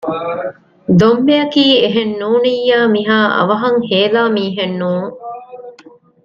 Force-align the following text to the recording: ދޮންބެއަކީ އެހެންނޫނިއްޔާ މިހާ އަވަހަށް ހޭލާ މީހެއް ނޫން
ދޮންބެއަކީ 0.99 1.63
އެހެންނޫނިއްޔާ 1.81 2.77
މިހާ 2.95 3.17
އަވަހަށް 3.35 3.79
ހޭލާ 3.89 4.21
މީހެއް 4.35 4.75
ނޫން 4.79 5.09